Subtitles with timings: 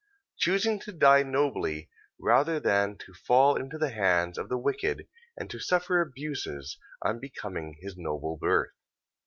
[0.35, 1.87] Choosing to die nobly
[2.19, 7.77] rather than to fall into the hands of the wicked, and to suffer abuses unbecoming
[7.81, 8.71] his noble birth.